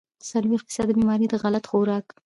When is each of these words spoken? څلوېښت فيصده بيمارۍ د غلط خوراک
څلوېښت 0.29 0.65
فيصده 0.69 0.93
بيمارۍ 0.97 1.25
د 1.29 1.35
غلط 1.43 1.63
خوراک 1.69 2.05